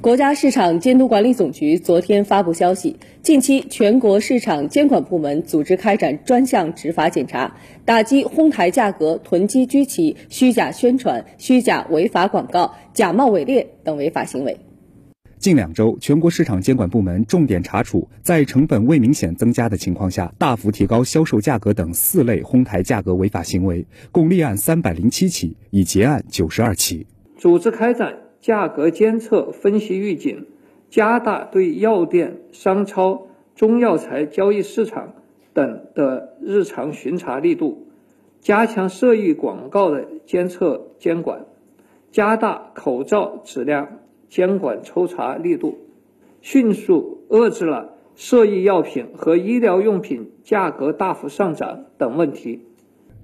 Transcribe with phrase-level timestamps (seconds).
[0.00, 14.56] 国家市场监督管理总局昨天发布消息，近期全国市场监管部门组织开展专项执法检查，打击哄抬价格、囤积居奇、虚假宣传、虚假违法广告、假冒伪劣等违法行为。
[15.38, 27.06] 近两周，全国市场监管部门重点查处在成本未明显增加的情况下大幅提高销售价格等四类哄抬价格违法行为，共立案三百零七起，已结案九十二起。
[27.38, 28.14] 组织开展
[28.46, 30.46] 价格监测、分析预警，
[30.88, 35.14] 加大对药店、商超、中药材交易市场
[35.52, 37.88] 等的日常巡查力度，
[38.38, 41.44] 加强涉疫广告的监测监管，
[42.12, 43.98] 加大口罩质量。
[44.28, 45.78] 监管抽查力度，
[46.40, 52.62] 迅速遏制了涉疫药品和医疗用品价格大幅上涨等问题。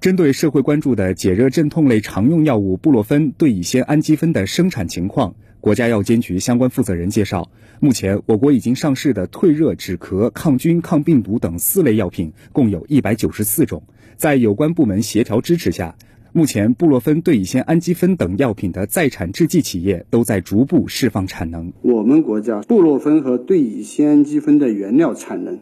[0.00, 7.50] 针对社会关注的解热镇痛类常用药物布洛芬对乙酰氨基酚的生产情况，国家药监局相关负责人介绍，
[7.80, 13.82] 目前我国已经上市的退热、止咳、抗菌、抗病毒等四类药品共有一百九十四种，
[14.16, 15.94] 在有关部门协调支持下。
[16.32, 21.74] 目前，布洛芬对乙酰氨基酚等药品的在产制剂企业都在逐步释放产能。
[21.82, 25.58] 我们国家布洛芬和对乙酰氨基酚的原料产能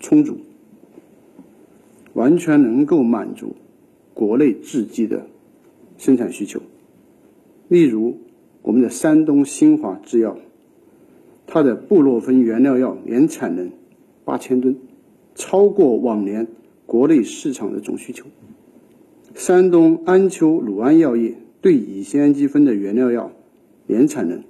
[0.00, 0.40] 充足，
[2.14, 3.56] 完全能够满足
[4.14, 5.26] 国内制剂的
[5.98, 6.60] 生产需求。
[7.68, 8.18] 例如，
[8.62, 10.36] 我们的山东新华制药，
[11.46, 13.70] 它的布洛芬原料药年产能
[14.24, 14.76] 八千吨，
[15.34, 16.48] 超过往年
[16.86, 18.26] 国内市场的总需求。
[19.34, 23.32] 山东安丘鲁安药业对乙酰氨基酚的原料药
[23.86, 24.44] 年产能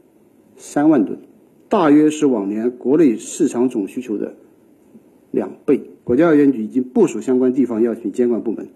[0.56, 1.20] 三万吨，
[1.68, 4.34] 大约是往年国内市场总需求的
[5.32, 5.80] 两倍。
[6.04, 8.68] 国家药监局已经部署相关地方药品监管部门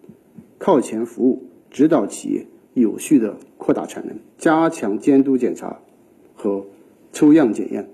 [0.58, 5.80] 靠前服务，指导企业有序的扩大产能，加强监督检查
[6.34, 6.66] 和
[7.12, 7.88] 抽样检验。